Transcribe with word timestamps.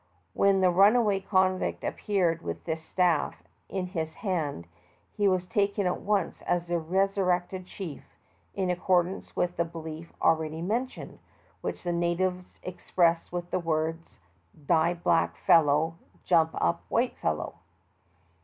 When 0.33 0.61
the 0.61 0.71
runaway 0.71 1.19
convict 1.19 1.83
appeared 1.83 2.41
with 2.41 2.63
this 2.63 2.83
staff 2.83 3.43
in 3.69 3.85
his 3.85 4.15
hand 4.15 4.65
he 5.15 5.27
was 5.27 5.45
taken 5.45 5.85
at 5.85 6.01
once 6.01 6.41
as 6.47 6.65
the 6.65 6.79
resurrected 6.79 7.67
chief, 7.67 8.03
in 8.55 8.71
accordance 8.71 9.35
with 9.35 9.57
the 9.57 9.63
belief 9.63 10.11
already 10.19 10.63
mentioned, 10.63 11.19
which 11.61 11.83
the 11.83 11.93
natives 11.93 12.57
express 12.63 13.31
with 13.31 13.51
the 13.51 13.59
words: 13.59 14.17
"Die 14.65 14.95
black 14.95 15.37
fellow, 15.37 15.97
jump 16.25 16.49
up 16.55 16.81
white 16.89 17.15
fellow." 17.19 17.57